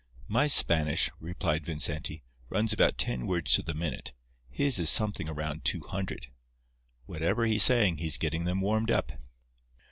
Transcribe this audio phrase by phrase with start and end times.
[0.27, 4.13] "My Spanish," replied Vincenti, "runs about ten words to the minute;
[4.49, 6.31] his is something around two hundred.
[7.05, 9.11] Whatever he's saying, he's getting them warmed up."